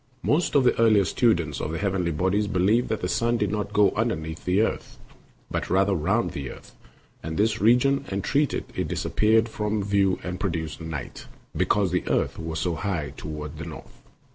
[0.23, 3.71] Most of the earlier students of the heavenly bodies believed that the sun did not
[3.71, 4.97] go underneath the earth,
[5.51, 6.75] but rather around the earth
[7.21, 12.39] and this region, and that it disappeared from view and produced night, because the earth
[12.39, 14.01] was so high toward the north.